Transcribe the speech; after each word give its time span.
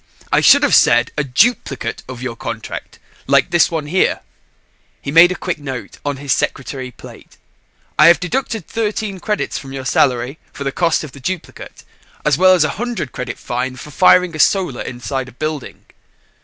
"I 0.31 0.41
should 0.41 0.63
have 0.63 0.73
said 0.73 1.11
a 1.15 1.23
duplicate 1.23 2.01
of 2.09 2.23
your 2.23 2.35
contract 2.35 2.97
like 3.27 3.51
this 3.51 3.69
one 3.69 3.85
here." 3.85 4.21
He 4.99 5.11
made 5.11 5.31
a 5.31 5.35
quick 5.35 5.59
note 5.59 5.99
on 6.03 6.17
his 6.17 6.33
secretary 6.33 6.89
plate. 6.89 7.37
"I 7.99 8.07
have 8.07 8.19
deducted 8.19 8.67
13 8.67 9.19
credits 9.19 9.59
from 9.59 9.73
your 9.73 9.85
salary 9.85 10.39
for 10.53 10.63
the 10.63 10.71
cost 10.71 11.03
of 11.03 11.11
the 11.11 11.19
duplicate 11.19 11.83
as 12.25 12.35
well 12.35 12.55
as 12.55 12.63
a 12.63 12.69
100 12.81 13.11
credit 13.11 13.37
fine 13.37 13.75
for 13.75 13.91
firing 13.91 14.35
a 14.35 14.39
Solar 14.39 14.81
inside 14.81 15.29
a 15.29 15.33
building." 15.33 15.85